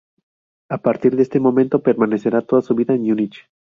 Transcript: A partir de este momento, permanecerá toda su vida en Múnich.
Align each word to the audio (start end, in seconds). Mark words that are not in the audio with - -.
A 0.69 0.79
partir 0.79 1.15
de 1.15 1.21
este 1.21 1.39
momento, 1.39 1.83
permanecerá 1.83 2.41
toda 2.41 2.63
su 2.63 2.73
vida 2.73 2.95
en 2.95 3.03
Múnich. 3.03 3.47